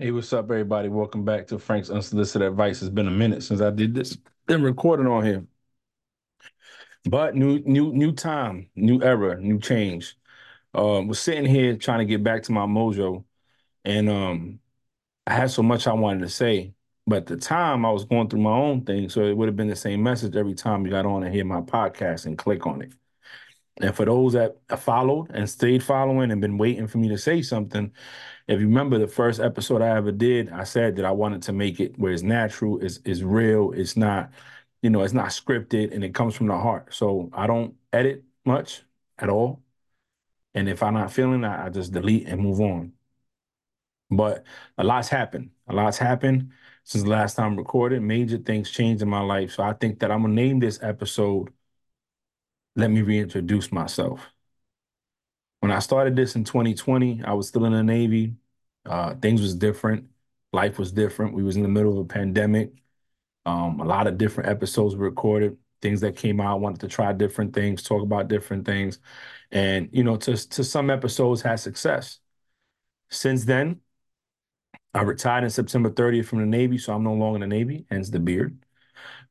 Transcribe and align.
Hey, 0.00 0.12
what's 0.12 0.32
up, 0.32 0.44
everybody? 0.44 0.88
Welcome 0.88 1.24
back 1.24 1.48
to 1.48 1.58
Frank's 1.58 1.90
Unsolicited 1.90 2.46
Advice. 2.46 2.82
It's 2.82 2.88
been 2.88 3.08
a 3.08 3.10
minute 3.10 3.42
since 3.42 3.60
I 3.60 3.70
did 3.70 3.94
this. 3.94 4.16
Been 4.46 4.62
recording 4.62 5.08
on 5.08 5.24
here, 5.24 5.44
but 7.04 7.34
new, 7.34 7.60
new, 7.60 7.92
new 7.92 8.12
time, 8.12 8.68
new 8.76 9.02
era, 9.02 9.40
new 9.40 9.58
change. 9.58 10.16
Um, 10.74 11.08
was 11.08 11.20
sitting 11.20 11.46
here 11.46 11.76
trying 11.76 12.00
to 12.00 12.04
get 12.04 12.22
back 12.24 12.42
to 12.44 12.52
my 12.52 12.66
mojo, 12.66 13.24
and 13.84 14.10
um, 14.10 14.60
I 15.26 15.34
had 15.34 15.50
so 15.50 15.62
much 15.62 15.86
I 15.86 15.94
wanted 15.94 16.20
to 16.20 16.30
say, 16.30 16.74
but 17.06 17.18
at 17.18 17.26
the 17.26 17.36
time 17.38 17.86
I 17.86 17.90
was 17.92 18.04
going 18.04 18.28
through 18.28 18.42
my 18.42 18.52
own 18.52 18.84
thing, 18.84 19.08
so 19.08 19.24
it 19.24 19.36
would 19.36 19.48
have 19.48 19.56
been 19.56 19.68
the 19.68 19.76
same 19.76 20.02
message 20.02 20.36
every 20.36 20.54
time 20.54 20.84
you 20.86 20.92
got 20.92 21.06
on 21.06 21.24
and 21.24 21.34
hear 21.34 21.44
my 21.44 21.62
podcast 21.62 22.26
and 22.26 22.38
click 22.38 22.66
on 22.66 22.82
it. 22.82 22.92
And 23.80 23.94
for 23.94 24.04
those 24.04 24.32
that 24.32 24.56
followed 24.78 25.30
and 25.30 25.48
stayed 25.48 25.82
following 25.84 26.32
and 26.32 26.40
been 26.40 26.58
waiting 26.58 26.88
for 26.88 26.98
me 26.98 27.08
to 27.08 27.18
say 27.18 27.42
something, 27.42 27.92
if 28.48 28.60
you 28.60 28.66
remember 28.66 28.98
the 28.98 29.06
first 29.06 29.40
episode 29.40 29.82
I 29.82 29.96
ever 29.96 30.12
did, 30.12 30.50
I 30.50 30.64
said 30.64 30.96
that 30.96 31.04
I 31.04 31.12
wanted 31.12 31.42
to 31.44 31.52
make 31.52 31.78
it 31.80 31.98
where 31.98 32.12
it's 32.12 32.22
natural, 32.22 32.80
it's, 32.84 32.98
it's 33.04 33.22
real, 33.22 33.72
it's 33.72 33.96
not, 33.96 34.30
you 34.82 34.90
know, 34.90 35.02
it's 35.02 35.14
not 35.14 35.28
scripted 35.28 35.94
and 35.94 36.02
it 36.04 36.14
comes 36.14 36.34
from 36.34 36.48
the 36.48 36.58
heart. 36.58 36.94
So 36.94 37.30
I 37.32 37.46
don't 37.46 37.74
edit 37.92 38.24
much 38.44 38.82
at 39.18 39.28
all. 39.28 39.62
And 40.54 40.68
if 40.68 40.82
I'm 40.82 40.94
not 40.94 41.12
feeling 41.12 41.42
that, 41.42 41.60
I 41.60 41.70
just 41.70 41.92
delete 41.92 42.26
and 42.28 42.40
move 42.40 42.60
on. 42.60 42.92
But 44.10 44.44
a 44.78 44.84
lot's 44.84 45.08
happened. 45.08 45.50
A 45.68 45.74
lot's 45.74 45.98
happened 45.98 46.52
since 46.84 47.04
the 47.04 47.10
last 47.10 47.34
time 47.36 47.56
recorded. 47.56 48.02
Major 48.02 48.38
things 48.38 48.70
changed 48.70 49.02
in 49.02 49.08
my 49.08 49.20
life. 49.20 49.52
So 49.52 49.62
I 49.62 49.74
think 49.74 50.00
that 50.00 50.10
I'm 50.10 50.22
gonna 50.22 50.34
name 50.34 50.60
this 50.60 50.78
episode 50.82 51.52
let 52.76 52.90
me 52.90 53.02
reintroduce 53.02 53.72
myself. 53.72 54.26
When 55.60 55.72
I 55.72 55.80
started 55.80 56.14
this 56.16 56.36
in 56.36 56.44
2020, 56.44 57.22
I 57.24 57.32
was 57.32 57.48
still 57.48 57.64
in 57.64 57.72
the 57.72 57.82
Navy. 57.82 58.36
Uh, 58.86 59.14
things 59.16 59.40
was 59.42 59.54
different. 59.54 60.08
Life 60.52 60.78
was 60.78 60.92
different. 60.92 61.34
We 61.34 61.42
was 61.42 61.56
in 61.56 61.62
the 61.62 61.68
middle 61.68 61.92
of 61.92 61.98
a 61.98 62.04
pandemic. 62.04 62.72
Um, 63.46 63.80
a 63.80 63.84
lot 63.84 64.06
of 64.06 64.18
different 64.18 64.50
episodes 64.50 64.96
were 64.96 65.06
recorded. 65.06 65.58
Things 65.82 66.00
that 66.02 66.16
came 66.16 66.40
out, 66.40 66.60
wanted 66.60 66.80
to 66.82 66.88
try 66.88 67.12
different 67.12 67.54
things, 67.54 67.82
talk 67.82 68.02
about 68.02 68.28
different 68.28 68.66
things, 68.66 69.00
and 69.52 69.88
you 69.92 70.04
know, 70.04 70.16
to 70.18 70.36
to 70.50 70.64
some 70.64 70.90
episodes 70.90 71.42
had 71.42 71.60
success. 71.60 72.20
Since 73.10 73.44
then, 73.46 73.80
I 74.94 75.00
retired 75.02 75.44
in 75.44 75.50
September 75.50 75.88
30th 75.90 76.26
from 76.26 76.40
the 76.40 76.46
Navy, 76.46 76.76
so 76.78 76.92
I'm 76.94 77.02
no 77.04 77.14
longer 77.14 77.36
in 77.36 77.40
the 77.48 77.56
Navy, 77.56 77.86
hence 77.90 78.10
the 78.10 78.20
beard. 78.20 78.58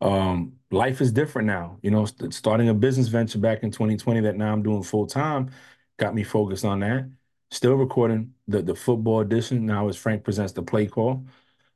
Um, 0.01 0.53
life 0.71 1.01
is 1.01 1.11
different 1.11 1.47
now. 1.47 1.79
You 1.81 1.91
know, 1.91 2.05
starting 2.29 2.69
a 2.69 2.73
business 2.73 3.07
venture 3.07 3.39
back 3.39 3.63
in 3.63 3.71
2020 3.71 4.21
that 4.21 4.35
now 4.37 4.53
I'm 4.53 4.63
doing 4.63 4.83
full 4.83 5.07
time 5.07 5.51
got 5.97 6.15
me 6.15 6.23
focused 6.23 6.65
on 6.65 6.79
that. 6.79 7.09
Still 7.51 7.75
recording 7.75 8.33
the 8.47 8.61
the 8.61 8.75
football 8.75 9.21
edition 9.21 9.65
now 9.65 9.87
as 9.87 9.97
Frank 9.97 10.23
presents 10.23 10.53
the 10.53 10.61
play 10.63 10.87
call. 10.87 11.25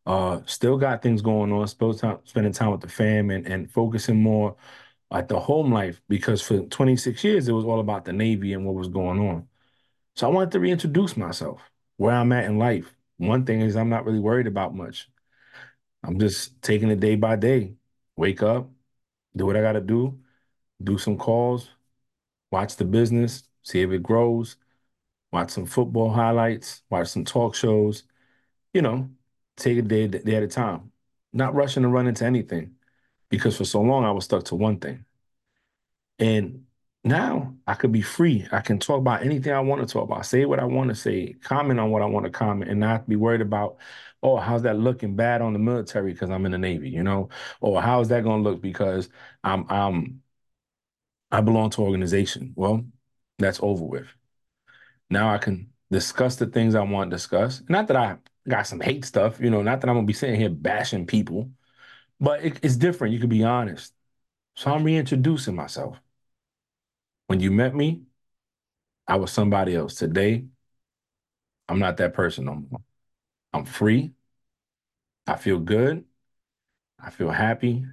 Uh, 0.06 0.42
still 0.46 0.78
got 0.78 1.02
things 1.02 1.22
going 1.22 1.52
on. 1.52 1.68
Still 1.68 1.94
time, 1.94 2.20
spending 2.26 2.54
time 2.54 2.72
with 2.72 2.82
the 2.82 2.88
fam 2.90 3.30
and 3.30 3.48
and 3.48 3.72
focusing 3.72 4.22
more 4.22 4.56
at 5.12 5.28
the 5.28 5.40
home 5.40 5.72
life 5.72 6.02
because 6.10 6.42
for 6.42 6.62
26 6.62 7.24
years 7.24 7.48
it 7.48 7.54
was 7.54 7.66
all 7.66 7.80
about 7.80 8.06
the 8.06 8.14
Navy 8.14 8.54
and 8.54 8.66
what 8.66 8.76
was 8.76 8.88
going 8.90 9.20
on. 9.20 9.48
So 10.16 10.28
I 10.28 10.32
wanted 10.32 10.52
to 10.52 10.60
reintroduce 10.60 11.18
myself, 11.18 11.62
where 11.98 12.16
I'm 12.16 12.32
at 12.34 12.46
in 12.46 12.58
life. 12.60 12.94
One 13.18 13.46
thing 13.46 13.62
is 13.62 13.76
I'm 13.76 13.90
not 13.90 14.06
really 14.06 14.20
worried 14.20 14.48
about 14.48 14.76
much. 14.76 15.10
I'm 16.04 16.20
just 16.20 16.62
taking 16.62 16.90
it 16.90 17.00
day 17.00 17.16
by 17.16 17.36
day 17.36 17.76
wake 18.22 18.44
up, 18.44 18.70
do 19.36 19.46
what 19.48 19.58
I 19.58 19.62
got 19.62 19.74
to 19.74 19.82
do, 19.82 20.20
do 20.84 20.98
some 21.00 21.18
calls, 21.18 21.70
watch 22.52 22.76
the 22.78 22.86
business, 22.86 23.44
see 23.64 23.82
if 23.82 23.92
it 23.92 24.04
grows, 24.04 24.58
watch 25.32 25.52
some 25.52 25.66
football 25.68 26.12
highlights, 26.12 26.84
watch 26.90 27.10
some 27.10 27.26
talk 27.26 27.56
shows, 27.56 28.04
you 28.74 28.82
know, 28.84 29.10
take 29.58 29.80
a 29.80 29.84
day, 29.84 30.08
day 30.08 30.36
at 30.36 30.44
a 30.44 30.48
time, 30.48 30.92
not 31.34 31.56
rushing 31.56 31.84
to 31.84 31.90
run 31.90 32.08
into 32.08 32.26
anything 32.26 32.76
because 33.30 33.58
for 33.58 33.66
so 33.66 33.82
long 33.82 34.06
I 34.06 34.12
was 34.12 34.26
stuck 34.26 34.46
to 34.46 34.56
one 34.56 34.80
thing. 34.80 35.06
And 36.20 36.66
now 37.04 37.56
I 37.66 37.74
could 37.74 37.92
be 37.92 38.02
free. 38.02 38.48
I 38.52 38.62
can 38.62 38.78
talk 38.80 39.00
about 39.00 39.24
anything 39.24 39.54
I 39.54 39.60
want 39.60 39.86
to 39.88 39.92
talk 39.92 40.04
about, 40.04 40.26
say 40.26 40.46
what 40.46 40.60
I 40.60 40.66
want 40.66 40.90
to 40.90 40.96
say, 40.96 41.34
comment 41.34 41.80
on 41.80 41.90
what 41.92 42.02
I 42.02 42.06
want 42.06 42.26
to 42.26 42.32
comment, 42.32 42.70
and 42.70 42.80
not 42.80 43.10
be 43.10 43.16
worried 43.16 43.42
about, 43.42 43.78
oh, 44.22 44.38
how's 44.38 44.62
that 44.64 44.78
looking 44.78 45.16
bad 45.16 45.42
on 45.42 45.54
the 45.54 45.60
military 45.60 46.14
because 46.14 46.30
I'm 46.30 46.46
in 46.46 46.52
the 46.52 46.58
Navy, 46.60 46.90
you 46.90 47.04
know? 47.04 47.30
Or 47.60 47.82
how's 47.82 48.10
that 48.10 48.24
going 48.24 48.44
to 48.44 48.50
look 48.50 48.62
because 48.62 49.10
I'm 49.44 49.66
I'm 49.70 50.22
I 51.32 51.42
belong 51.42 51.70
to 51.72 51.82
an 51.82 51.88
organization. 51.88 52.54
Well, 52.56 52.86
that's 53.40 53.60
over 53.62 53.84
with. 53.86 54.08
Now 55.10 55.34
I 55.34 55.38
can 55.38 55.72
discuss 55.92 56.36
the 56.38 56.48
things 56.48 56.76
I 56.76 56.82
want 56.82 57.12
to 57.12 57.16
discuss. 57.16 57.62
Not 57.68 57.88
that 57.88 57.98
I 57.98 58.18
got 58.48 58.68
some 58.68 58.80
hate 58.80 59.06
stuff, 59.06 59.40
you 59.40 59.50
know, 59.50 59.62
not 59.62 59.82
that 59.82 59.90
I'm 59.90 59.96
gonna 59.96 60.08
be 60.08 60.14
sitting 60.14 60.40
here 60.40 60.50
bashing 60.50 61.06
people, 61.06 61.52
but 62.20 62.44
it, 62.44 62.60
it's 62.64 62.78
different. 62.78 63.14
You 63.14 63.22
can 63.22 63.30
be 63.30 63.44
honest. 63.44 63.94
So 64.56 64.72
I'm 64.74 64.84
reintroducing 64.84 65.56
myself. 65.56 66.00
When 67.32 67.40
you 67.40 67.50
met 67.50 67.74
me, 67.74 68.02
I 69.08 69.16
was 69.16 69.32
somebody 69.32 69.74
else. 69.74 69.96
Today, 69.96 70.48
I'm 71.70 71.80
not 71.80 71.96
that 71.96 72.14
person 72.14 72.44
no 72.44 72.56
more. 72.56 72.82
I'm 73.54 73.64
free. 73.64 74.12
I 75.26 75.38
feel 75.38 75.58
good. 75.60 76.04
I 77.00 77.10
feel 77.10 77.30
happy 77.30 77.86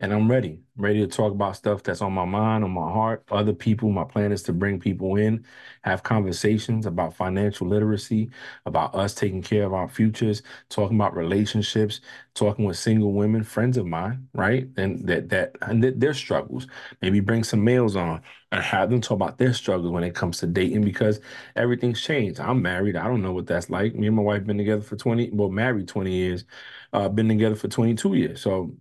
and 0.00 0.12
I'm 0.12 0.30
ready. 0.30 0.58
I'm 0.76 0.84
ready 0.84 1.00
to 1.00 1.06
talk 1.06 1.32
about 1.32 1.56
stuff 1.56 1.82
that's 1.82 2.02
on 2.02 2.12
my 2.12 2.24
mind, 2.24 2.64
on 2.64 2.72
my 2.72 2.90
heart, 2.92 3.24
other 3.30 3.52
people. 3.54 3.90
My 3.90 4.04
plan 4.04 4.32
is 4.32 4.42
to 4.44 4.52
bring 4.52 4.78
people 4.80 5.16
in, 5.16 5.46
have 5.82 6.02
conversations 6.02 6.84
about 6.84 7.14
financial 7.14 7.68
literacy, 7.68 8.30
about 8.66 8.94
us 8.94 9.14
taking 9.14 9.40
care 9.40 9.64
of 9.64 9.72
our 9.72 9.88
futures, 9.88 10.42
talking 10.68 10.96
about 10.96 11.16
relationships, 11.16 12.00
talking 12.34 12.64
with 12.64 12.76
single 12.76 13.12
women, 13.12 13.44
friends 13.44 13.76
of 13.78 13.86
mine, 13.86 14.28
right? 14.34 14.68
And 14.76 15.06
that 15.08 15.28
that 15.30 15.56
and 15.62 15.82
their 15.82 16.12
struggles. 16.14 16.66
Maybe 17.00 17.20
bring 17.20 17.44
some 17.44 17.62
males 17.64 17.96
on 17.96 18.20
and 18.52 18.62
have 18.62 18.90
them 18.90 19.00
talk 19.00 19.16
about 19.16 19.38
their 19.38 19.52
struggles 19.54 19.90
when 19.92 20.04
it 20.04 20.14
comes 20.14 20.38
to 20.38 20.46
dating 20.46 20.82
because 20.82 21.20
everything's 21.56 22.02
changed. 22.02 22.40
I'm 22.40 22.60
married. 22.60 22.96
I 22.96 23.04
don't 23.06 23.22
know 23.22 23.32
what 23.32 23.46
that's 23.46 23.70
like. 23.70 23.94
Me 23.94 24.08
and 24.08 24.16
my 24.16 24.22
wife 24.22 24.44
been 24.44 24.58
together 24.58 24.82
for 24.82 24.96
20, 24.96 25.30
well, 25.32 25.50
married 25.50 25.88
20 25.88 26.12
years, 26.12 26.44
uh, 26.92 27.08
been 27.08 27.28
together 27.28 27.54
for 27.56 27.68
22 27.68 28.14
years. 28.14 28.40
So 28.42 28.74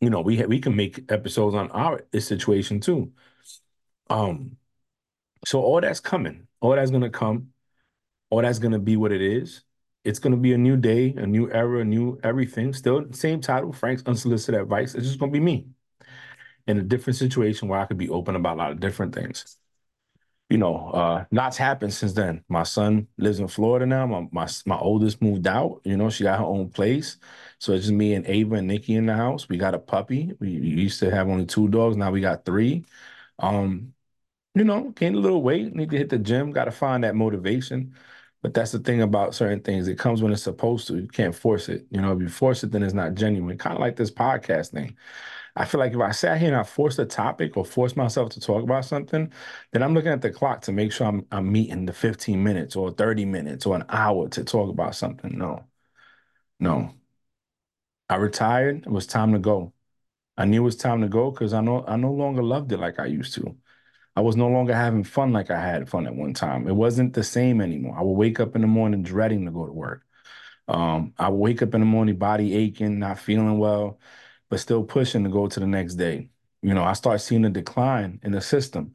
you 0.00 0.10
know, 0.10 0.20
we 0.20 0.44
we 0.46 0.60
can 0.60 0.76
make 0.76 1.10
episodes 1.10 1.54
on 1.54 1.70
our 1.72 2.02
situation 2.18 2.80
too. 2.80 3.12
Um, 4.10 4.56
so 5.46 5.60
all 5.62 5.80
that's 5.80 6.00
coming, 6.00 6.48
all 6.60 6.76
that's 6.76 6.90
gonna 6.90 7.10
come, 7.10 7.50
all 8.30 8.42
that's 8.42 8.58
gonna 8.58 8.78
be 8.78 8.96
what 8.96 9.12
it 9.12 9.22
is. 9.22 9.64
It's 10.04 10.18
gonna 10.18 10.36
be 10.36 10.54
a 10.54 10.58
new 10.58 10.76
day, 10.76 11.14
a 11.16 11.26
new 11.26 11.50
era, 11.52 11.80
a 11.80 11.84
new 11.84 12.18
everything. 12.24 12.72
Still 12.72 13.12
same 13.12 13.40
title, 13.40 13.72
Frank's 13.72 14.04
Unsolicited 14.06 14.60
Advice. 14.60 14.94
It's 14.94 15.06
just 15.06 15.20
gonna 15.20 15.32
be 15.32 15.40
me 15.40 15.68
in 16.66 16.78
a 16.78 16.82
different 16.82 17.16
situation 17.16 17.68
where 17.68 17.80
I 17.80 17.86
could 17.86 17.98
be 17.98 18.08
open 18.10 18.36
about 18.36 18.56
a 18.56 18.58
lot 18.58 18.72
of 18.72 18.80
different 18.80 19.14
things 19.14 19.56
you 20.48 20.56
know, 20.58 20.88
uh, 20.90 21.24
lots 21.30 21.56
happened 21.58 21.92
since 21.92 22.14
then. 22.14 22.42
My 22.48 22.62
son 22.62 23.06
lives 23.18 23.38
in 23.40 23.48
Florida 23.48 23.84
now. 23.86 24.06
My 24.06 24.26
my 24.32 24.48
my 24.66 24.78
oldest 24.78 25.20
moved 25.20 25.46
out. 25.46 25.80
You 25.84 25.96
know, 25.96 26.08
she 26.10 26.24
got 26.24 26.38
her 26.38 26.44
own 26.44 26.70
place. 26.70 27.18
So 27.58 27.72
it's 27.72 27.84
just 27.84 27.94
me 27.94 28.14
and 28.14 28.26
Ava 28.26 28.56
and 28.56 28.66
Nikki 28.68 28.94
in 28.94 29.06
the 29.06 29.14
house. 29.14 29.48
We 29.48 29.58
got 29.58 29.74
a 29.74 29.78
puppy. 29.78 30.32
We, 30.40 30.58
we 30.60 30.68
used 30.68 31.00
to 31.00 31.10
have 31.10 31.28
only 31.28 31.46
two 31.46 31.68
dogs. 31.68 31.96
Now 31.96 32.10
we 32.10 32.20
got 32.22 32.44
three. 32.46 32.84
Um, 33.38 33.94
you 34.54 34.64
know, 34.64 34.90
gained 34.90 35.16
a 35.16 35.20
little 35.20 35.42
weight. 35.42 35.74
Need 35.74 35.90
to 35.90 35.96
hit 35.98 36.08
the 36.10 36.18
gym. 36.18 36.50
Got 36.52 36.64
to 36.66 36.70
find 36.72 37.04
that 37.04 37.14
motivation. 37.14 37.94
But 38.42 38.54
that's 38.54 38.72
the 38.72 38.78
thing 38.78 39.02
about 39.02 39.34
certain 39.34 39.60
things. 39.60 39.88
It 39.88 39.98
comes 39.98 40.22
when 40.22 40.32
it's 40.32 40.42
supposed 40.42 40.86
to. 40.88 40.96
You 40.98 41.08
can't 41.08 41.34
force 41.34 41.68
it. 41.68 41.86
You 41.90 42.00
know, 42.00 42.12
if 42.12 42.20
you 42.20 42.28
force 42.28 42.62
it, 42.64 42.70
then 42.72 42.82
it's 42.82 42.94
not 42.94 43.14
genuine. 43.14 43.58
Kind 43.58 43.74
of 43.76 43.80
like 43.80 43.96
this 43.96 44.10
podcast 44.10 44.70
thing. 44.72 44.96
I 45.58 45.64
feel 45.64 45.80
like 45.80 45.92
if 45.92 46.00
I 46.00 46.12
sat 46.12 46.38
here 46.38 46.48
and 46.48 46.56
I 46.56 46.62
forced 46.62 46.98
a 47.00 47.04
topic 47.06 47.56
or 47.56 47.64
forced 47.64 47.96
myself 47.96 48.30
to 48.30 48.40
talk 48.40 48.62
about 48.62 48.84
something, 48.84 49.32
then 49.72 49.82
I'm 49.82 49.94
looking 49.94 50.12
at 50.12 50.22
the 50.22 50.30
clock 50.30 50.62
to 50.62 50.72
make 50.72 50.92
sure 50.92 51.06
I'm 51.06 51.26
I'm 51.32 51.50
meeting 51.52 51.86
the 51.86 51.92
15 51.92 52.42
minutes 52.44 52.76
or 52.76 52.90
30 52.92 53.24
minutes 53.24 53.66
or 53.66 53.76
an 53.76 53.84
hour 53.88 54.28
to 54.30 54.44
talk 54.44 54.70
about 54.70 54.94
something. 54.94 55.36
No. 55.38 55.66
No. 56.60 56.94
I 58.08 58.16
retired. 58.16 58.86
It 58.86 58.90
was 58.90 59.06
time 59.06 59.32
to 59.32 59.38
go. 59.38 59.72
I 60.38 60.44
knew 60.46 60.62
it 60.62 60.64
was 60.64 60.76
time 60.76 61.02
to 61.02 61.08
go 61.08 61.30
because 61.30 61.54
I 61.54 61.60
know 61.62 61.84
I 61.86 61.96
no 61.96 62.12
longer 62.12 62.42
loved 62.42 62.72
it 62.72 62.78
like 62.78 62.98
I 63.00 63.06
used 63.06 63.34
to. 63.34 63.56
I 64.16 64.22
was 64.22 64.36
no 64.36 64.48
longer 64.48 64.74
having 64.74 65.04
fun 65.04 65.32
like 65.32 65.50
I 65.50 65.60
had 65.60 65.88
fun 65.90 66.06
at 66.06 66.16
one 66.16 66.34
time. 66.34 66.68
It 66.68 66.74
wasn't 66.76 67.14
the 67.14 67.24
same 67.24 67.60
anymore. 67.60 67.96
I 67.98 68.02
would 68.02 68.12
wake 68.14 68.40
up 68.40 68.56
in 68.56 68.62
the 68.62 68.68
morning 68.68 69.02
dreading 69.02 69.46
to 69.46 69.52
go 69.52 69.66
to 69.66 69.72
work. 69.72 70.04
Um, 70.68 71.14
I 71.18 71.28
would 71.30 71.38
wake 71.38 71.62
up 71.62 71.74
in 71.74 71.80
the 71.80 71.86
morning, 71.86 72.16
body 72.18 72.54
aching, 72.54 72.98
not 73.00 73.18
feeling 73.20 73.58
well 73.58 74.00
but 74.48 74.60
still 74.60 74.84
pushing 74.84 75.24
to 75.24 75.30
go 75.30 75.46
to 75.48 75.60
the 75.60 75.66
next 75.66 75.94
day. 75.94 76.30
You 76.62 76.74
know, 76.74 76.84
I 76.84 76.92
start 76.94 77.20
seeing 77.20 77.44
a 77.44 77.50
decline 77.50 78.20
in 78.22 78.32
the 78.32 78.40
system. 78.40 78.94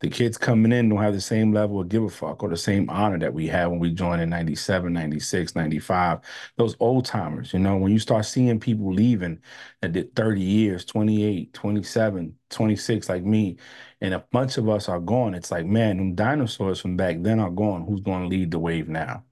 The 0.00 0.08
kids 0.08 0.38
coming 0.38 0.72
in 0.72 0.88
don't 0.88 1.02
have 1.02 1.12
the 1.12 1.20
same 1.20 1.52
level 1.52 1.80
of 1.80 1.88
give 1.90 2.02
a 2.02 2.08
fuck 2.08 2.42
or 2.42 2.48
the 2.48 2.56
same 2.56 2.88
honor 2.88 3.18
that 3.18 3.34
we 3.34 3.46
had 3.48 3.66
when 3.66 3.78
we 3.78 3.90
joined 3.92 4.22
in 4.22 4.30
97, 4.30 4.92
96, 4.94 5.54
95. 5.54 6.20
Those 6.56 6.74
old 6.80 7.04
timers, 7.04 7.52
you 7.52 7.58
know, 7.58 7.76
when 7.76 7.92
you 7.92 7.98
start 7.98 8.24
seeing 8.24 8.58
people 8.60 8.92
leaving 8.94 9.40
that 9.82 9.92
did 9.92 10.14
30 10.16 10.40
years, 10.42 10.84
28, 10.86 11.52
27, 11.52 12.36
26, 12.48 13.08
like 13.10 13.24
me, 13.24 13.58
and 14.00 14.14
a 14.14 14.20
bunch 14.32 14.56
of 14.56 14.68
us 14.70 14.88
are 14.88 15.00
gone, 15.00 15.34
it's 15.34 15.50
like, 15.50 15.66
man, 15.66 15.98
them 15.98 16.14
dinosaurs 16.14 16.80
from 16.80 16.96
back 16.96 17.16
then 17.20 17.38
are 17.38 17.50
gone. 17.50 17.86
Who's 17.86 18.00
going 18.00 18.22
to 18.22 18.28
lead 18.28 18.50
the 18.52 18.58
wave 18.58 18.88
now? 18.88 19.24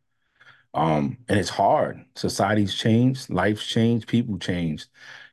Um, 0.74 1.18
and 1.28 1.38
it's 1.38 1.48
hard. 1.50 2.04
Society's 2.14 2.74
changed, 2.74 3.30
life's 3.30 3.66
changed, 3.66 4.06
people 4.08 4.38
changed. 4.38 4.88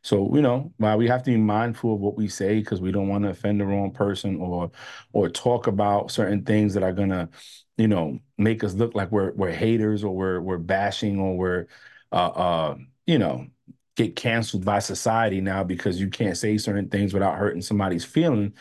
So, 0.05 0.35
you 0.35 0.41
know, 0.41 0.71
while 0.77 0.97
we 0.97 1.07
have 1.07 1.23
to 1.23 1.31
be 1.31 1.37
mindful 1.37 1.95
of 1.95 1.99
what 1.99 2.15
we 2.15 2.27
say 2.27 2.59
because 2.59 2.79
we 2.79 2.91
don't 2.91 3.07
want 3.07 3.23
to 3.23 3.31
offend 3.31 3.59
the 3.59 3.65
wrong 3.65 3.91
person 3.91 4.39
or 4.39 4.69
or 5.13 5.29
talk 5.29 5.65
about 5.67 6.11
certain 6.11 6.43
things 6.45 6.75
that 6.75 6.83
are 6.83 6.93
gonna, 6.93 7.29
you 7.77 7.87
know, 7.87 8.19
make 8.37 8.63
us 8.63 8.73
look 8.75 8.93
like 8.95 9.11
we're 9.11 9.31
we're 9.33 9.51
haters 9.51 10.03
or 10.03 10.15
we're 10.15 10.39
we're 10.41 10.57
bashing 10.59 11.19
or 11.19 11.35
we're 11.35 11.67
uh 12.11 12.27
uh, 12.27 12.75
you 13.07 13.17
know, 13.17 13.47
get 13.95 14.15
canceled 14.15 14.63
by 14.63 14.77
society 14.79 15.41
now 15.41 15.63
because 15.63 15.99
you 15.99 16.09
can't 16.09 16.37
say 16.37 16.57
certain 16.59 16.87
things 16.89 17.11
without 17.13 17.37
hurting 17.37 17.61
somebody's 17.63 18.05
feeling. 18.05 18.53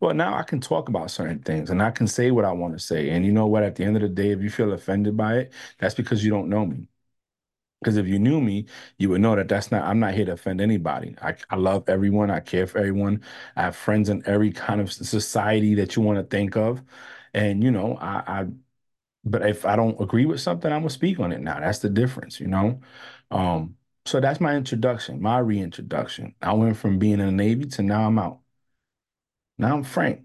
Well, 0.00 0.14
now 0.14 0.34
I 0.34 0.42
can 0.44 0.60
talk 0.60 0.88
about 0.88 1.10
certain 1.10 1.40
things 1.40 1.70
and 1.70 1.82
I 1.82 1.90
can 1.90 2.06
say 2.06 2.30
what 2.30 2.44
I 2.44 2.52
want 2.52 2.74
to 2.74 2.78
say. 2.78 3.10
And 3.10 3.24
you 3.26 3.32
know 3.32 3.46
what? 3.46 3.62
At 3.64 3.74
the 3.76 3.84
end 3.84 3.96
of 3.96 4.02
the 4.02 4.08
day, 4.08 4.30
if 4.30 4.40
you 4.40 4.50
feel 4.50 4.72
offended 4.72 5.16
by 5.16 5.38
it, 5.38 5.52
that's 5.78 5.94
because 5.96 6.24
you 6.24 6.30
don't 6.30 6.48
know 6.48 6.64
me. 6.66 6.86
Because 7.82 7.96
if 7.96 8.06
you 8.06 8.18
knew 8.18 8.40
me, 8.40 8.66
you 8.98 9.08
would 9.10 9.20
know 9.20 9.34
that 9.36 9.48
that's 9.48 9.70
not, 9.72 9.84
I'm 9.84 9.98
not 10.00 10.14
here 10.14 10.24
to 10.26 10.32
offend 10.32 10.60
anybody. 10.60 11.16
I, 11.20 11.34
I 11.50 11.56
love 11.56 11.88
everyone. 11.88 12.30
I 12.30 12.40
care 12.40 12.66
for 12.66 12.78
everyone. 12.78 13.22
I 13.56 13.62
have 13.62 13.76
friends 13.76 14.08
in 14.08 14.22
every 14.26 14.52
kind 14.52 14.80
of 14.80 14.92
society 14.92 15.74
that 15.76 15.96
you 15.96 16.02
want 16.02 16.18
to 16.18 16.24
think 16.24 16.56
of. 16.56 16.82
And, 17.34 17.62
you 17.64 17.70
know, 17.70 17.96
I, 18.00 18.22
I 18.42 18.46
but 19.24 19.46
if 19.46 19.64
I 19.64 19.76
don't 19.76 20.00
agree 20.00 20.26
with 20.26 20.40
something, 20.40 20.72
I'm 20.72 20.80
gonna 20.80 20.90
speak 20.90 21.20
on 21.20 21.32
it 21.32 21.40
now. 21.40 21.60
That's 21.60 21.78
the 21.78 21.90
difference, 21.90 22.40
you 22.40 22.48
know? 22.48 22.80
Um, 23.30 23.76
so 24.04 24.20
that's 24.20 24.40
my 24.40 24.56
introduction, 24.56 25.22
my 25.22 25.38
reintroduction. 25.38 26.34
I 26.42 26.52
went 26.54 26.76
from 26.76 26.98
being 26.98 27.20
in 27.20 27.26
the 27.26 27.32
Navy 27.32 27.66
to 27.66 27.82
now 27.82 28.06
I'm 28.06 28.18
out. 28.18 28.40
Now 29.58 29.74
I'm 29.74 29.84
Frank. 29.84 30.22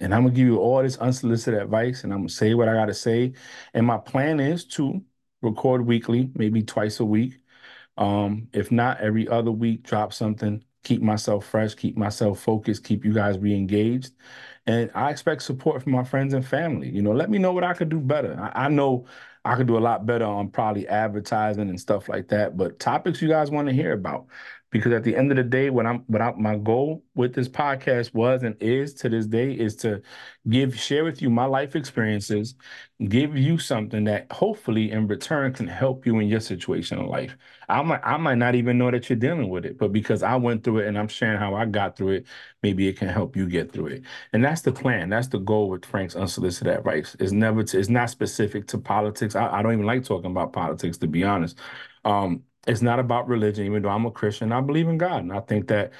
And 0.00 0.14
I'm 0.14 0.24
gonna 0.24 0.34
give 0.34 0.46
you 0.46 0.58
all 0.58 0.82
this 0.82 0.98
unsolicited 0.98 1.60
advice 1.62 2.04
and 2.04 2.12
I'm 2.12 2.20
gonna 2.20 2.28
say 2.30 2.54
what 2.54 2.68
I 2.68 2.74
gotta 2.74 2.94
say. 2.94 3.34
And 3.74 3.86
my 3.86 3.98
plan 3.98 4.40
is 4.40 4.64
to 4.76 5.02
record 5.42 5.86
weekly, 5.86 6.30
maybe 6.34 6.62
twice 6.62 7.00
a 7.00 7.04
week. 7.04 7.38
Um, 7.96 8.48
if 8.52 8.70
not 8.70 9.00
every 9.00 9.28
other 9.28 9.50
week, 9.50 9.82
drop 9.82 10.12
something, 10.12 10.62
keep 10.84 11.02
myself 11.02 11.46
fresh, 11.46 11.74
keep 11.74 11.96
myself 11.96 12.40
focused, 12.40 12.84
keep 12.84 13.04
you 13.04 13.12
guys 13.12 13.38
re-engaged. 13.38 14.12
And 14.66 14.90
I 14.94 15.10
expect 15.10 15.42
support 15.42 15.82
from 15.82 15.92
my 15.92 16.04
friends 16.04 16.34
and 16.34 16.46
family. 16.46 16.90
You 16.90 17.02
know, 17.02 17.12
let 17.12 17.30
me 17.30 17.38
know 17.38 17.52
what 17.52 17.64
I 17.64 17.72
could 17.74 17.88
do 17.88 18.00
better. 18.00 18.38
I, 18.38 18.66
I 18.66 18.68
know 18.68 19.06
I 19.44 19.54
could 19.56 19.66
do 19.66 19.78
a 19.78 19.80
lot 19.80 20.06
better 20.06 20.24
on 20.24 20.50
probably 20.50 20.88
advertising 20.88 21.68
and 21.70 21.80
stuff 21.80 22.08
like 22.08 22.28
that, 22.28 22.56
but 22.56 22.78
topics 22.80 23.22
you 23.22 23.28
guys 23.28 23.50
want 23.50 23.68
to 23.68 23.74
hear 23.74 23.92
about. 23.92 24.26
Because 24.70 24.92
at 24.92 25.04
the 25.04 25.16
end 25.16 25.30
of 25.30 25.36
the 25.36 25.44
day, 25.44 25.70
what 25.70 25.86
I'm 25.86 26.00
what 26.06 26.20
I, 26.20 26.32
my 26.32 26.56
goal 26.56 27.04
with 27.14 27.34
this 27.34 27.48
podcast 27.48 28.12
was 28.14 28.42
and 28.42 28.56
is 28.60 28.94
to 28.94 29.08
this 29.08 29.26
day 29.26 29.52
is 29.52 29.76
to 29.76 30.02
give 30.48 30.78
share 30.78 31.04
with 31.04 31.22
you 31.22 31.30
my 31.30 31.44
life 31.46 31.76
experiences, 31.76 32.54
give 33.08 33.36
you 33.36 33.58
something 33.58 34.04
that 34.04 34.30
hopefully 34.32 34.90
in 34.90 35.06
return 35.06 35.52
can 35.52 35.66
help 35.66 36.06
you 36.06 36.18
in 36.18 36.28
your 36.28 36.40
situation 36.40 36.98
in 36.98 37.06
life. 37.06 37.36
I 37.68 37.82
might 37.82 38.00
I 38.02 38.16
might 38.16 38.36
not 38.38 38.54
even 38.54 38.78
know 38.78 38.90
that 38.90 39.08
you're 39.08 39.18
dealing 39.18 39.48
with 39.48 39.64
it, 39.64 39.78
but 39.78 39.92
because 39.92 40.22
I 40.22 40.36
went 40.36 40.64
through 40.64 40.80
it 40.80 40.88
and 40.88 40.98
I'm 40.98 41.08
sharing 41.08 41.38
how 41.38 41.54
I 41.54 41.66
got 41.66 41.96
through 41.96 42.10
it, 42.12 42.26
maybe 42.62 42.88
it 42.88 42.96
can 42.96 43.08
help 43.08 43.36
you 43.36 43.48
get 43.48 43.72
through 43.72 43.86
it. 43.88 44.02
And 44.32 44.44
that's 44.44 44.62
the 44.62 44.72
plan. 44.72 45.08
That's 45.10 45.28
the 45.28 45.38
goal 45.38 45.68
with 45.70 45.84
Frank's 45.84 46.16
unsolicited 46.16 46.74
advice. 46.76 47.16
It's 47.20 47.32
never 47.32 47.62
to, 47.64 47.78
it's 47.78 47.88
not 47.88 48.10
specific 48.10 48.66
to 48.68 48.78
politics. 48.78 49.36
I, 49.36 49.48
I 49.58 49.62
don't 49.62 49.72
even 49.72 49.86
like 49.86 50.04
talking 50.04 50.30
about 50.30 50.52
politics, 50.52 50.98
to 50.98 51.06
be 51.06 51.24
honest. 51.24 51.58
Um, 52.04 52.42
it's 52.66 52.82
not 52.82 52.98
about 52.98 53.28
religion, 53.28 53.66
even 53.66 53.82
though 53.82 53.88
I'm 53.90 54.06
a 54.06 54.10
Christian. 54.10 54.52
I 54.52 54.60
believe 54.60 54.88
in 54.88 54.98
God. 54.98 55.22
And 55.22 55.32
I 55.32 55.40
think 55.40 55.68
that 55.68 55.92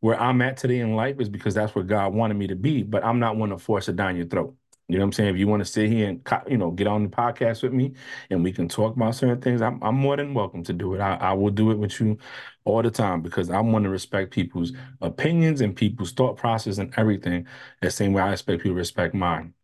where 0.00 0.20
I'm 0.20 0.42
at 0.42 0.56
today 0.56 0.80
in 0.80 0.94
life 0.96 1.16
is 1.20 1.28
because 1.28 1.54
that's 1.54 1.74
where 1.74 1.84
God 1.84 2.14
wanted 2.14 2.34
me 2.34 2.46
to 2.48 2.56
be, 2.56 2.82
but 2.82 3.04
I'm 3.04 3.18
not 3.18 3.36
one 3.36 3.50
to 3.50 3.58
force 3.58 3.88
it 3.88 3.96
down 3.96 4.16
your 4.16 4.26
throat. 4.26 4.54
You 4.88 4.98
know 4.98 5.04
what 5.04 5.06
I'm 5.08 5.12
saying? 5.12 5.34
If 5.34 5.38
you 5.40 5.48
want 5.48 5.60
to 5.60 5.64
sit 5.64 5.88
here 5.88 6.08
and 6.08 6.22
you 6.46 6.58
know 6.58 6.70
get 6.70 6.86
on 6.86 7.04
the 7.04 7.08
podcast 7.08 7.62
with 7.62 7.72
me 7.72 7.94
and 8.28 8.44
we 8.44 8.52
can 8.52 8.68
talk 8.68 8.94
about 8.96 9.14
certain 9.14 9.40
things, 9.40 9.62
I'm 9.62 9.82
I'm 9.82 9.94
more 9.94 10.14
than 10.16 10.34
welcome 10.34 10.62
to 10.64 10.74
do 10.74 10.94
it. 10.94 11.00
I, 11.00 11.14
I 11.16 11.32
will 11.32 11.50
do 11.50 11.70
it 11.70 11.78
with 11.78 11.98
you 12.00 12.18
all 12.64 12.82
the 12.82 12.90
time 12.90 13.22
because 13.22 13.48
I 13.48 13.60
want 13.60 13.84
to 13.84 13.88
respect 13.90 14.32
people's 14.32 14.72
opinions 15.00 15.62
and 15.62 15.74
people's 15.74 16.12
thought 16.12 16.36
process 16.36 16.76
and 16.78 16.92
everything 16.98 17.46
the 17.80 17.90
same 17.90 18.12
way 18.12 18.20
I 18.22 18.32
expect 18.32 18.62
people 18.62 18.74
to 18.74 18.78
respect 18.78 19.14
mine. 19.14 19.54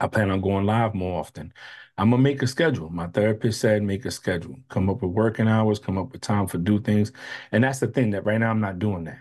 I 0.00 0.08
plan 0.08 0.30
on 0.30 0.40
going 0.40 0.66
live 0.66 0.94
more 0.94 1.18
often. 1.20 1.52
I'm 1.98 2.10
gonna 2.10 2.22
make 2.22 2.42
a 2.42 2.46
schedule. 2.46 2.90
My 2.90 3.06
therapist 3.08 3.60
said 3.60 3.82
make 3.82 4.04
a 4.04 4.10
schedule. 4.10 4.56
Come 4.68 4.90
up 4.90 5.02
with 5.02 5.12
working 5.12 5.48
hours, 5.48 5.78
come 5.78 5.96
up 5.98 6.12
with 6.12 6.20
time 6.20 6.46
for 6.46 6.58
do 6.58 6.80
things. 6.80 7.12
And 7.52 7.64
that's 7.64 7.80
the 7.80 7.86
thing 7.88 8.10
that 8.10 8.24
right 8.26 8.38
now 8.38 8.50
I'm 8.50 8.60
not 8.60 8.78
doing 8.78 9.04
that. 9.04 9.18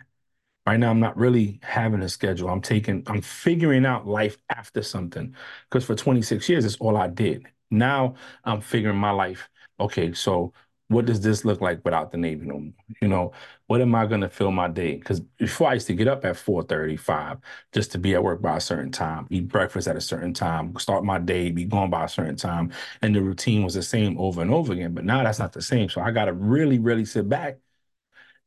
Right 0.68 0.80
now, 0.80 0.90
I'm 0.92 1.00
not 1.00 1.16
really 1.18 1.60
having 1.64 2.02
a 2.02 2.10
schedule. 2.10 2.50
I'm 2.50 2.62
taking, 2.62 3.04
I'm 3.08 3.22
figuring 3.22 3.86
out 3.86 4.08
life 4.08 4.38
after 4.50 4.82
something. 4.82 5.36
Because 5.70 5.86
for 5.86 5.96
26 5.96 6.50
years, 6.50 6.66
it's 6.66 6.78
all 6.78 6.98
I 6.98 7.08
did. 7.08 7.46
Now 7.72 8.16
I'm 8.44 8.62
figuring 8.62 8.98
my 8.98 9.12
life. 9.12 9.50
Okay, 9.80 10.14
so 10.14 10.54
what 10.88 11.06
does 11.06 11.22
this 11.22 11.44
look 11.46 11.62
like 11.62 11.84
without 11.84 12.12
the 12.12 12.18
Navy 12.18 12.46
no 12.46 12.60
more? 12.60 12.74
You 13.02 13.08
know, 13.08 13.32
what 13.68 13.82
am 13.82 13.96
I 13.96 14.06
going 14.06 14.22
to 14.22 14.30
fill 14.30 14.52
my 14.52 14.68
day? 14.68 14.96
Because 14.98 15.20
before 15.20 15.70
I 15.70 15.74
used 15.76 15.88
to 15.88 15.94
get 15.96 16.08
up 16.08 16.24
at 16.26 16.38
4:35 16.38 17.40
just 17.74 17.92
to 17.94 17.98
be 17.98 18.14
at 18.14 18.24
work 18.24 18.42
by 18.42 18.58
a 18.58 18.62
certain 18.62 18.92
time, 18.92 19.28
eat 19.32 19.48
breakfast 19.48 19.88
at 19.88 19.96
a 19.96 20.02
certain 20.02 20.34
time, 20.34 20.78
start 20.78 21.04
my 21.04 21.18
day, 21.20 21.50
be 21.52 21.66
gone 21.66 21.90
by 21.90 22.06
a 22.06 22.10
certain 22.10 22.36
time, 22.36 22.72
and 23.02 23.16
the 23.16 23.22
routine 23.22 23.64
was 23.64 23.74
the 23.74 23.84
same 23.84 24.18
over 24.20 24.42
and 24.42 24.52
over 24.52 24.74
again. 24.74 24.94
But 24.94 25.06
now 25.06 25.24
that's 25.24 25.40
not 25.40 25.54
the 25.54 25.62
same. 25.62 25.90
So 25.90 26.02
I 26.02 26.12
got 26.12 26.26
to 26.26 26.34
really, 26.34 26.80
really 26.80 27.06
sit 27.06 27.28
back 27.28 27.58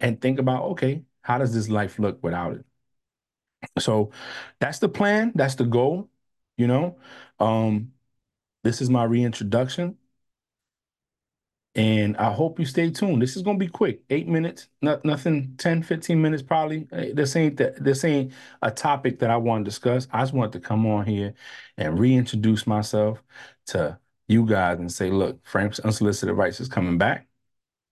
and 0.00 0.20
think 0.20 0.38
about, 0.40 0.64
okay, 0.72 1.04
how 1.22 1.38
does 1.38 1.54
this 1.54 1.68
life 1.68 1.98
look 1.98 2.22
without 2.22 2.54
it? 2.54 2.66
So 3.78 4.10
that's 4.60 4.78
the 4.78 4.88
plan. 4.88 5.32
That's 5.34 5.54
the 5.54 5.64
goal. 5.64 6.10
You 6.56 6.66
know, 6.66 6.98
um, 7.38 7.92
this 8.64 8.82
is 8.82 8.90
my 8.90 9.04
reintroduction. 9.04 9.97
And 11.74 12.16
I 12.16 12.32
hope 12.32 12.58
you 12.58 12.64
stay 12.64 12.90
tuned. 12.90 13.22
This 13.22 13.36
is 13.36 13.42
gonna 13.42 13.58
be 13.58 13.68
quick, 13.68 14.02
eight 14.10 14.26
minutes, 14.26 14.68
not 14.82 15.04
nothing, 15.04 15.54
10, 15.58 15.82
15 15.82 16.20
minutes 16.20 16.42
probably. 16.42 16.88
This 16.90 17.36
ain't 17.36 17.56
that 17.58 17.82
this 17.82 18.04
ain't 18.04 18.32
a 18.62 18.70
topic 18.70 19.20
that 19.20 19.30
I 19.30 19.36
want 19.36 19.64
to 19.64 19.70
discuss. 19.70 20.08
I 20.12 20.20
just 20.22 20.32
want 20.32 20.52
to 20.54 20.60
come 20.60 20.86
on 20.86 21.06
here 21.06 21.34
and 21.76 21.98
reintroduce 21.98 22.66
myself 22.66 23.22
to 23.66 23.98
you 24.26 24.44
guys 24.44 24.78
and 24.78 24.90
say, 24.90 25.10
look, 25.10 25.46
Frank's 25.46 25.78
Unsolicited 25.78 26.36
Rights 26.36 26.60
is 26.60 26.68
coming 26.68 26.98
back. 26.98 27.28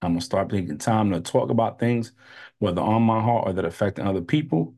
I'm 0.03 0.13
gonna 0.13 0.21
start 0.21 0.51
taking 0.51 0.79
time 0.79 1.11
to 1.13 1.21
talk 1.21 1.51
about 1.51 1.79
things, 1.79 2.13
whether 2.59 2.83
on 2.83 3.03
my 3.03 3.21
heart 3.23 3.49
or 3.49 3.53
that 3.55 3.65
affecting 3.65 4.07
other 4.07 4.21
people. 4.23 4.75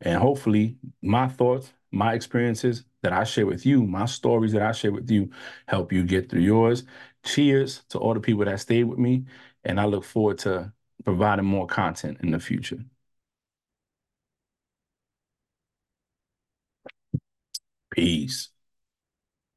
And 0.00 0.20
hopefully 0.20 0.76
my 1.02 1.28
thoughts, 1.28 1.72
my 1.90 2.14
experiences 2.14 2.84
that 3.02 3.12
I 3.12 3.24
share 3.24 3.46
with 3.46 3.64
you, 3.66 3.84
my 3.84 4.06
stories 4.06 4.52
that 4.52 4.62
I 4.62 4.72
share 4.72 4.92
with 4.92 5.10
you, 5.10 5.30
help 5.68 5.92
you 5.92 6.04
get 6.04 6.28
through 6.30 6.40
yours. 6.42 6.84
Cheers 7.24 7.84
to 7.90 7.98
all 7.98 8.14
the 8.14 8.20
people 8.20 8.44
that 8.44 8.60
stayed 8.60 8.84
with 8.84 8.98
me. 8.98 9.24
And 9.64 9.80
I 9.80 9.84
look 9.86 10.04
forward 10.04 10.38
to 10.40 10.72
providing 11.04 11.44
more 11.46 11.66
content 11.66 12.18
in 12.20 12.30
the 12.32 12.40
future. 12.40 12.84
Peace. 17.90 18.51